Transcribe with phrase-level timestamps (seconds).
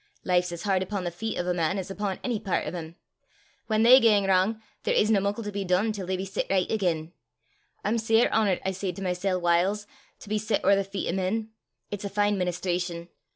[0.23, 2.75] Life 's as hard upo' the feet o' a man as upo' ony pairt o'
[2.75, 2.95] 'm!
[3.67, 6.71] Whan they gang wrang, there isna muckle to be dune till they be set richt
[6.71, 7.11] again.
[7.83, 9.85] I'm sair honourt, I say to mysel' whiles,
[10.21, 11.51] to be set ower the feet o' men.
[11.91, 13.09] It's a fine ministration!